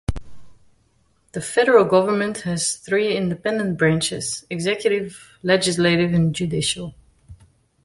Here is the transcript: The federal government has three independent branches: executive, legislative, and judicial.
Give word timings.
The 1.33 1.41
federal 1.41 1.85
government 1.85 2.37
has 2.37 2.77
three 2.77 3.15
independent 3.15 3.77
branches: 3.77 4.47
executive, 4.49 5.37
legislative, 5.43 6.11
and 6.11 6.33
judicial. 6.33 6.95